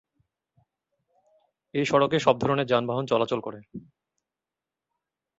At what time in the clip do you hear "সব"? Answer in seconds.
2.19-2.35